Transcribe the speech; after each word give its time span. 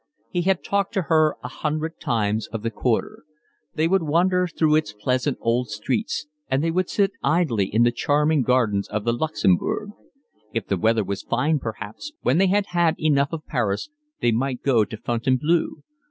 He 0.31 0.41
had 0.41 0.63
talked 0.63 0.95
to 0.95 1.03
her 1.13 1.35
a 1.43 1.47
hundred 1.47 1.99
times 1.99 2.47
of 2.47 2.63
the 2.63 2.71
Quarter. 2.71 3.21
They 3.75 3.87
would 3.87 4.01
wander 4.01 4.47
through 4.47 4.77
its 4.77 4.93
pleasant 4.93 5.37
old 5.39 5.69
streets, 5.69 6.25
and 6.49 6.63
they 6.63 6.71
would 6.71 6.89
sit 6.89 7.11
idly 7.21 7.65
in 7.67 7.83
the 7.83 7.91
charming 7.91 8.41
gardens 8.41 8.87
of 8.87 9.03
the 9.03 9.13
Luxembourg. 9.13 9.91
If 10.53 10.65
the 10.65 10.77
weather 10.77 11.03
was 11.03 11.21
fine 11.21 11.59
perhaps, 11.59 12.13
when 12.23 12.39
they 12.39 12.47
had 12.47 12.65
had 12.69 12.95
enough 12.97 13.29
of 13.31 13.45
Paris, 13.45 13.91
they 14.21 14.31
might 14.31 14.63
go 14.63 14.85
to 14.85 14.97
Fontainebleau. 14.97 15.83